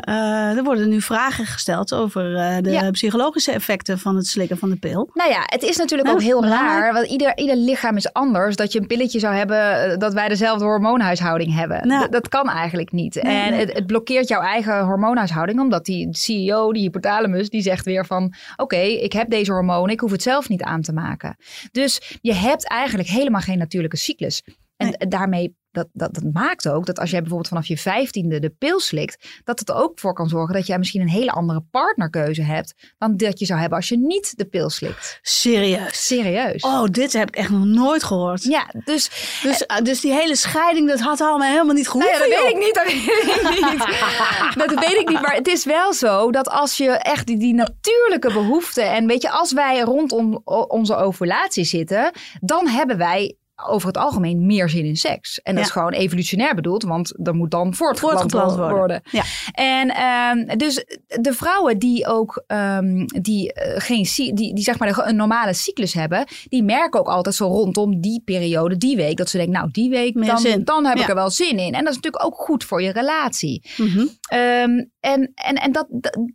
[0.00, 2.22] eh, er worden nu vragen gesteld over
[2.62, 2.90] de Ja.
[2.90, 5.10] psychologische effecten van het slikken van de pil.
[5.14, 6.92] Nou ja, het is natuurlijk Ja, ook heel raar.
[6.92, 8.56] Want ieder, ieder lichaam is anders.
[8.56, 11.88] Dat je een pilletje zou hebben dat wij dezelfde hormoonhuishouding hebben.
[11.88, 12.08] Nou.
[12.08, 13.14] Dat kan eigenlijk niet.
[13.22, 13.60] Nee, en nee.
[13.60, 15.60] Het, het blokkeert jouw eigen hormoonhuishouding.
[15.60, 18.34] Omdat die CEO, die hypothalamus, die zegt weer van...
[18.56, 19.92] Oké, ik heb deze hormonen.
[19.92, 21.36] Ik hoef het zelf niet aan te maken.
[21.72, 24.42] Dus je hebt eigenlijk helemaal geen natuurlijke cyclus.
[24.76, 25.08] En Nee.
[25.08, 28.80] daarmee, dat, dat, dat maakt ook dat als jij bijvoorbeeld vanaf je vijftiende de pil
[28.80, 32.42] slikt, dat het er ook voor kan zorgen dat jij misschien een hele andere partnerkeuze
[32.42, 35.18] hebt dan dat je zou hebben als je niet de pil slikt.
[35.22, 36.06] Serieus.
[36.06, 36.62] Serieus.
[36.62, 38.42] Oh, dit heb ik echt nog nooit gehoord.
[38.42, 39.10] Ja, dus,
[39.42, 42.28] Dus, eh, dus die hele scheiding, dat had allemaal helemaal niet nou gehoeven.
[42.28, 42.74] ja, dat weet ik niet.
[42.74, 44.58] Dat weet ik niet.
[44.68, 45.20] dat weet ik niet.
[45.20, 48.90] Maar het is wel zo dat als je echt die, die natuurlijke behoeften.
[48.92, 54.46] En weet je, als wij rondom onze ovulatie zitten, dan hebben wij over het algemeen
[54.46, 55.40] meer zin in seks.
[55.42, 55.68] En dat Ja.
[55.68, 58.70] is gewoon evolutionair bedoeld, want er moet dan voortgeplant, worden.
[58.76, 59.02] worden.
[59.10, 59.22] Ja.
[59.52, 64.02] En ehm, dus de vrouwen die ook ehm, die, eh, geen,
[64.34, 68.22] die, die zeg maar een normale cyclus hebben, die merken ook altijd zo rondom die
[68.24, 70.64] periode, die week, dat ze denken, nou die week, Meer dan, zin.
[70.64, 71.74] dan heb ik er wel zin in.
[71.74, 73.70] En dat is natuurlijk ook goed voor je relatie.
[73.76, 74.06] Mhm.
[74.28, 75.86] Ehm, en en, en dat,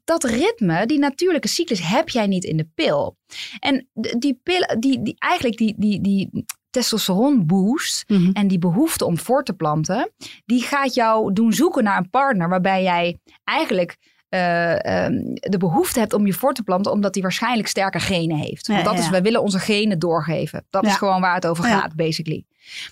[0.03, 3.17] dat, ritme, die natuurlijke cyclus, heb jij niet in de pil.
[3.59, 8.29] En die pil, die, die, eigenlijk die, die, die testosteron boost Mhm.
[8.33, 10.11] en die behoefte om voor te planten,
[10.45, 13.97] die gaat jou doen zoeken naar een partner waarbij jij eigenlijk
[14.29, 18.37] eh, ehm, de behoefte hebt om je voor te planten, omdat die waarschijnlijk sterke genen
[18.37, 18.67] heeft.
[18.67, 18.99] Ja, Want dat ja.
[19.01, 20.65] is, wij willen onze genen doorgeven.
[20.69, 20.89] Dat Ja.
[20.89, 22.45] is gewoon waar het over gaat, basically.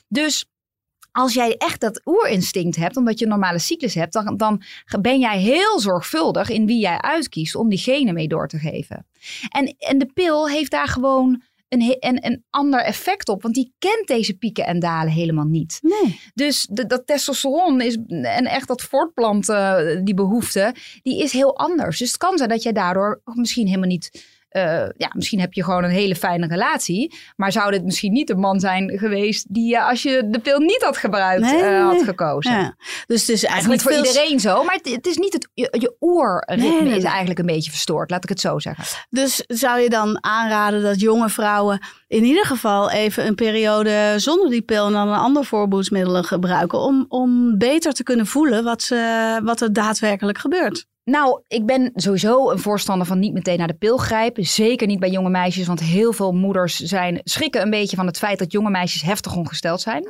[0.07, 0.45] Dus
[1.11, 4.61] als jij echt dat oerinstinct hebt, omdat je een normale cyclus hebt, dan, dan
[5.01, 9.05] ben jij heel zorgvuldig in wie jij uitkiest om die genen mee door te geven.
[9.49, 13.73] En, en de pil heeft daar gewoon een, een, een ander effect op, want die
[13.79, 15.79] kent deze pieken en dalen helemaal niet.
[15.82, 16.19] Nee.
[16.34, 21.97] Dus de, dat testosteron is, en echt dat voortplanten, die behoefte, die is heel anders.
[21.97, 25.63] Dus het kan zijn dat jij daardoor misschien helemaal niet eh, ja, misschien heb je
[25.63, 27.15] gewoon een hele fijne relatie.
[27.35, 30.59] Maar zou dit misschien niet de man zijn geweest die je, als je de pil
[30.59, 32.51] niet had gebruikt, Nee, eh, had gekozen?
[32.51, 32.75] Ja.
[33.05, 35.49] Dus het is eigenlijk niet voor veel- iedereen zo, maar het, het is niet het,
[35.53, 38.83] je, je oorritme Nee, nee, is eigenlijk een beetje verstoord, laat ik het zo zeggen.
[39.09, 44.49] Dus zou je dan aanraden dat jonge vrouwen in ieder geval even een periode zonder
[44.49, 48.81] die pil en dan een ander voorboedsmiddelen gebruiken om, om beter te kunnen voelen wat,
[48.81, 50.85] ze, wat er daadwerkelijk gebeurt?
[51.10, 54.45] Nou, ik ben sowieso een voorstander van niet meteen naar de pil grijpen.
[54.45, 58.17] Zeker niet bij jonge meisjes, want heel veel moeders zijn, schrikken een beetje van het
[58.17, 60.08] feit dat jonge meisjes heftig ongesteld zijn.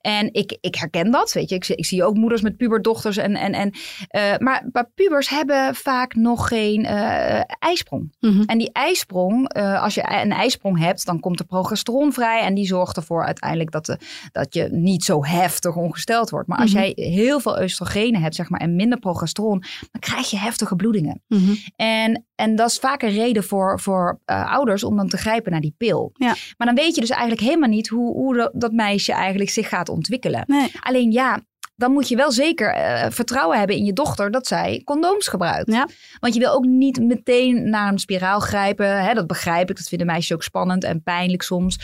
[0.00, 1.54] En ik, ik herken dat, weet je.
[1.54, 3.16] Ik, zie- ik zie ook moeders met puberdochters.
[3.16, 3.72] En, en, en,
[4.08, 8.12] eh, maar, maar pubers hebben vaak nog geen eh, ijsprong.
[8.20, 8.42] Mhm.
[8.42, 12.40] En die ijsprong, eh, als je een ijsprong hebt, dan komt er progesteron vrij.
[12.40, 13.98] En die zorgt ervoor uiteindelijk dat, de,
[14.32, 16.48] dat je niet zo heftig ongesteld wordt.
[16.48, 16.80] Maar als Mhm.
[16.82, 19.58] jij heel veel oestrogenen hebt, zeg maar, en minder progesteron,
[19.90, 21.22] dan krijg je heftige bloedingen.
[21.26, 21.54] Mhm.
[21.76, 25.52] En, en dat is vaak een reden voor, voor eh, ouders om dan te grijpen
[25.52, 26.10] naar die pil.
[26.14, 26.34] Ja.
[26.56, 29.88] Maar dan weet je dus eigenlijk helemaal niet hoe, hoe dat, meisje eigenlijk zich gaat
[29.88, 30.44] ontwikkelen.
[30.46, 30.72] Nee.
[30.80, 31.40] Alleen ja,
[31.76, 35.72] dan moet je wel zeker eh, vertrouwen hebben in je dochter dat zij condooms gebruikt.
[35.72, 35.88] Ja.
[36.20, 39.04] Want je wil ook niet meteen naar een spiraal grijpen.
[39.04, 39.76] Hè, dat begrijp ik.
[39.76, 41.78] Dat vinden meisjes ook spannend en pijnlijk soms.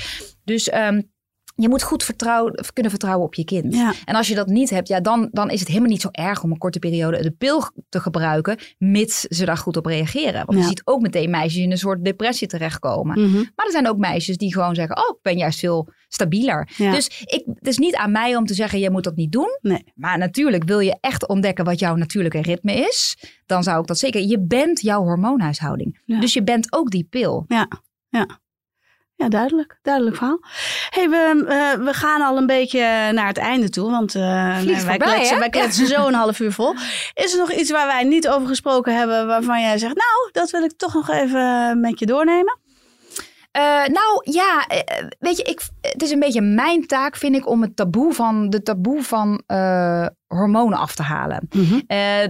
[0.44, 1.00] Dus ehm,
[1.56, 3.74] je moet goed vertrouwen, kunnen vertrouwen op je kind.
[3.74, 3.92] Ja.
[4.04, 6.42] En als je dat niet hebt, ja, dan, dan is het helemaal niet zo erg
[6.42, 10.46] om een korte periode de pil te gebruiken, mits ze daar goed op reageren.
[10.46, 10.58] Want Ja.
[10.58, 13.20] je ziet ook meteen meisjes in een soort depressie terechtkomen.
[13.20, 13.36] Mhm.
[13.36, 16.68] Maar er zijn ook meisjes die gewoon zeggen, oh, ik ben juist veel stabieler.
[16.76, 16.90] Ja.
[16.90, 19.58] Dus ik, het is niet aan mij om te zeggen, je moet dat niet doen.
[19.60, 19.84] Nee.
[19.94, 23.16] Maar natuurlijk wil je echt ontdekken wat jouw natuurlijke ritme is.
[23.46, 24.20] Dan zou ik dat zeker.
[24.20, 26.00] Je bent jouw hormoonhuishouding.
[26.06, 27.44] Dus je bent ook die pil.
[27.48, 27.68] Ja,
[28.08, 28.40] ja.
[29.16, 29.78] Ja, duidelijk.
[29.82, 30.38] Duidelijk verhaal.
[30.90, 33.90] hey, we, eh, we gaan al een beetje naar het einde toe.
[33.90, 36.74] Want eh, wij, voorbij, kletsen, wij kletsen zo een half uur vol.
[37.14, 39.26] Is er nog iets waar wij niet over gesproken hebben...
[39.26, 42.58] waarvan jij zegt, nou, dat wil ik toch nog even met je doornemen?
[43.50, 44.66] Eh, nou ja,
[45.18, 48.50] weet je, ik, het is een beetje mijn taak, vind ik, om het taboe van
[48.50, 49.42] de taboe van
[50.26, 51.48] hormonen af te halen.
[51.86, 52.22] Eh,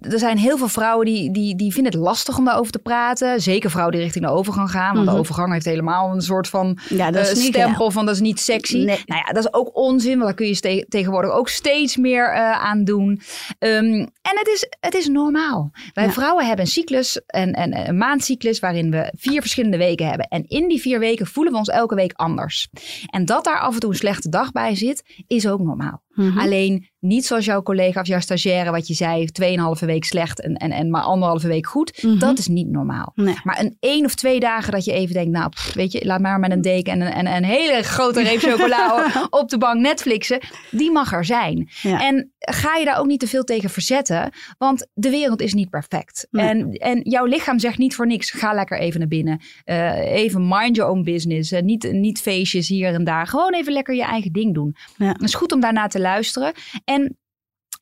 [0.00, 3.40] er zijn heel veel vrouwen die, die, die vinden het lastig om daarover te praten.
[3.40, 4.94] Zeker vrouwen die richting de overgang gaan.
[4.94, 5.14] Want Mhm.
[5.14, 8.14] de overgang heeft helemaal een soort van Ja, dat is eh, niet stempel van dat
[8.14, 8.76] is niet sexy.
[8.76, 9.02] Nee.
[9.06, 10.12] Nou ja, dat is ook onzin.
[10.12, 13.20] Want daar kun je ste- tegenwoordig ook steeds meer eh, aan doen.
[13.58, 13.84] Ehm,
[14.22, 15.70] en het is, het is normaal.
[15.92, 16.10] Wij Ja.
[16.12, 20.28] vrouwen hebben een cyclus, en, en een maandcyclus, waarin we vier verschillende weken hebben.
[20.28, 22.68] En in die vier weken voelen we ons elke week anders.
[23.10, 26.02] En dat daar af en toe een slechte dag bij zit, is ook normaal.
[26.14, 26.38] Mhm.
[26.38, 30.54] Alleen niet zoals jouw collega of jouw stagiaire, wat je zei, tweeënhalve week slecht en,
[30.54, 32.02] en, en maar anderhalve week goed.
[32.02, 32.18] Mhm.
[32.18, 33.12] Dat is niet normaal.
[33.14, 33.34] Nee.
[33.42, 36.20] Maar een één of twee dagen dat je even denkt, nou, pff, weet je, laat
[36.20, 39.80] maar met een deken en een, en een hele grote reep chocola op de bank
[39.80, 41.68] Netflixen, die mag er zijn.
[41.82, 42.06] Ja.
[42.06, 45.70] En ga je daar ook niet te veel tegen verzetten, want de wereld is niet
[45.70, 46.26] perfect.
[46.30, 46.48] Nee.
[46.48, 49.40] En, en jouw lichaam zegt niet voor niks, ga lekker even naar binnen.
[49.64, 51.52] Eh, even mind your own business.
[51.52, 53.26] Eh, niet, niet feestjes hier en daar.
[53.26, 54.76] Gewoon even lekker je eigen ding doen.
[54.96, 55.06] Ja.
[55.06, 56.52] Het is goed om daarna te luisteren.
[56.84, 57.18] En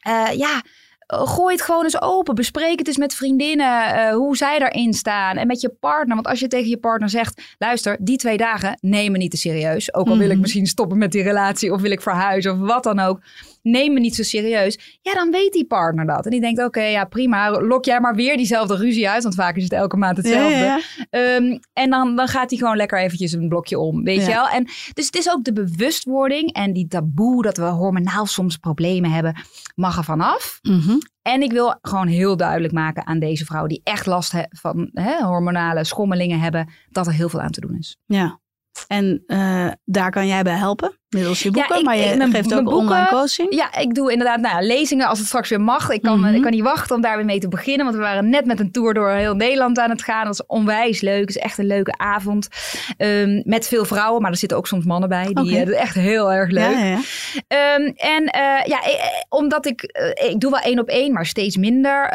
[0.01, 0.63] eh, ja,
[1.07, 2.35] gooi het gewoon eens open.
[2.35, 3.95] Bespreek het eens met vriendinnen.
[3.95, 5.37] eh, hoe zij daarin staan.
[5.37, 6.15] En met je partner.
[6.15, 9.37] Want als je tegen je partner zegt: luister, die twee dagen neem me niet te
[9.37, 9.95] serieus.
[9.95, 10.41] Ook al wil ik Mhm.
[10.41, 11.73] misschien stoppen met die relatie.
[11.73, 13.21] Of wil ik verhuizen of wat dan ook.
[13.63, 14.99] Neem me niet zo serieus.
[15.03, 16.25] Ja, dan weet die partner dat.
[16.25, 17.51] En die denkt: oké, ja prima.
[17.61, 19.23] Lok jij maar weer diezelfde ruzie uit.
[19.23, 20.57] Want vaak is het elke maand hetzelfde.
[20.57, 24.21] Ja, ja, Ehm, en dan, dan gaat hij gewoon lekker eventjes een blokje om, weet
[24.21, 24.27] Ja.
[24.29, 24.49] je wel.
[24.49, 29.11] En dus het is ook de bewustwording en die taboe dat we hormonaal soms problemen
[29.11, 29.37] hebben,
[29.75, 30.59] mag er vanaf.
[30.63, 30.97] Mhm.
[31.23, 34.91] En ik wil gewoon heel duidelijk maken aan deze vrouwen die echt last he- van
[34.93, 37.97] hè, hormonale schommelingen hebben, dat er heel veel aan te doen is.
[38.07, 38.41] Ja.
[38.87, 41.79] En eh, daar kan jij bij helpen, middels je Ja, boeken.
[41.79, 43.55] ik- maar je ik- mijn- geeft ook boeken- online coaching.
[43.55, 45.91] Ja, ik doe inderdaad nou, ja, lezingen als het straks weer mag.
[45.91, 46.35] Ik kan, Mhm.
[46.35, 47.85] ik kan niet wachten om daar weer mee te beginnen.
[47.85, 50.25] Want we waren net met een tour door heel Nederland aan het gaan.
[50.25, 51.21] Dat is onwijs leuk.
[51.21, 52.49] Het is echt een leuke avond.
[52.97, 55.25] Ehm, met veel vrouwen, maar er zitten ook soms mannen bij.
[55.33, 55.71] Die, Oké.
[55.73, 56.71] eh, echt heel erg leuk.
[56.73, 57.01] Ja, ja, ja.
[57.49, 58.95] Ehm, en eh, ja, eh,
[59.29, 59.83] omdat ik,
[60.31, 62.13] ik doe wel één op één, maar steeds minder.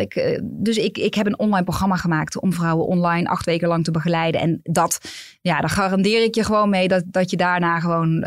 [0.00, 3.84] Ik, dus ik, ik heb een online programma gemaakt om vrouwen online acht weken lang
[3.84, 4.40] te begeleiden.
[4.40, 5.00] En dat,
[5.40, 8.22] ja, daar garandeer ik je gewoon mee dat, dat je daarna gewoon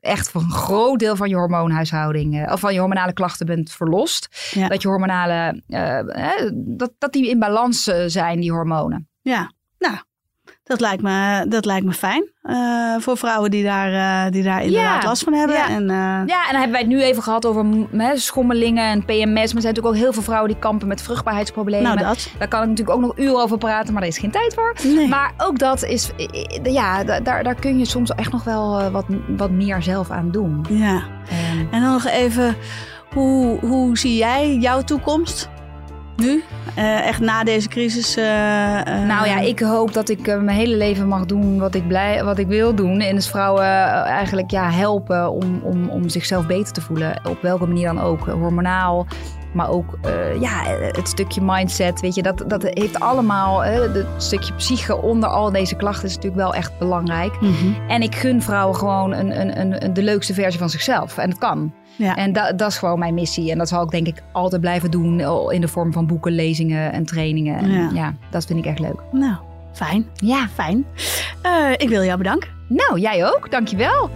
[0.00, 3.72] echt voor een groot deel van je hormoonhuishouding, eh, of van je hormonale klachten bent
[3.72, 4.50] verlost.
[4.54, 4.68] Ja.
[4.68, 9.08] Dat je hormonale, eh, eh, dat, dat die in balans eh, zijn, die hormonen.
[9.20, 9.96] Ja, nou,
[10.64, 12.30] dat lijkt me, dat lijkt me fijn.
[12.42, 13.92] eh, voor vrouwen die daar,
[14.26, 15.56] eh, die daar inderdaad Ja, last van hebben.
[15.56, 15.68] ja.
[15.68, 15.96] En, eh,
[16.26, 19.24] Ja, en dan hebben wij het nu even gehad over mm, schommelingen en PMS.
[19.24, 21.94] Maar er zijn natuurlijk ook heel veel vrouwen die kampen met vruchtbaarheidsproblemen.
[21.94, 22.30] nou, dat.
[22.38, 24.74] Daar kan ik natuurlijk ook nog uren over praten, maar daar is geen tijd voor.
[24.94, 25.08] Nee.
[25.08, 26.10] Maar ook dat is,
[26.62, 29.04] ja, da- daar, daar kun je soms echt nog wel wat,
[29.36, 30.64] wat meer zelf aan doen.
[30.68, 31.02] Ja.
[31.28, 32.56] Ehm, En dan nog even,
[33.14, 35.48] hoe, hoe zie jij jouw toekomst?
[36.16, 36.42] Nu?
[36.78, 38.16] Uh, echt na deze crisis?
[38.16, 39.06] Uh, uh...
[39.06, 42.38] Nou ja, ik hoop dat ik mijn hele leven mag doen wat ik, blij, wat
[42.38, 43.00] ik wil doen.
[43.00, 43.64] En dus vrouwen
[44.04, 47.20] eigenlijk ja, helpen om, om, om zichzelf beter te voelen.
[47.28, 48.26] Op welke manier dan ook.
[48.26, 49.06] Hormonaal,
[49.52, 49.98] maar ook
[50.40, 55.52] ja, het stukje mindset, weet je, dat, dat heeft allemaal, het stukje psyche onder al
[55.52, 57.40] deze klachten is natuurlijk wel echt belangrijk.
[57.40, 57.76] Mm -hmm.
[57.88, 61.18] En ik gun vrouwen gewoon een, een, een, de leukste versie van zichzelf.
[61.18, 61.72] En het kan.
[61.96, 62.16] Ja.
[62.16, 63.50] En dat, dat is gewoon mijn missie.
[63.50, 66.92] En dat zal ik denk ik altijd blijven doen in de vorm van boeken, lezingen
[66.92, 67.58] en trainingen.
[67.58, 67.90] En ja.
[67.94, 69.02] ja, dat vind ik echt leuk.
[69.12, 69.36] Nou,
[69.72, 70.06] fijn.
[70.14, 70.48] Ja.
[70.54, 70.84] Fijn.
[71.46, 72.50] Uh, ik wil jou bedanken.
[72.68, 73.50] Nou, jij ook.
[73.50, 74.10] Dankjewel.